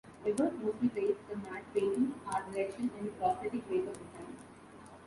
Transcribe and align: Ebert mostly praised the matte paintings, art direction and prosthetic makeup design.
Ebert 0.25 0.55
mostly 0.63 0.89
praised 0.89 1.19
the 1.29 1.35
matte 1.35 1.63
paintings, 1.75 2.15
art 2.33 2.51
direction 2.51 2.89
and 2.99 3.15
prosthetic 3.19 3.69
makeup 3.69 3.93
design. 3.93 4.35